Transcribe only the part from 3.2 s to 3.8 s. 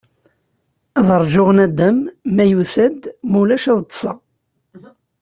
ma ulac ad